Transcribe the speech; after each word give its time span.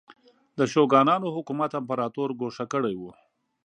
د 0.57 0.59
شوګانانو 0.73 1.27
حکومت 1.35 1.71
امپراتور 1.79 2.29
ګوښه 2.39 2.65
کړی 2.73 2.95
و. 3.01 3.03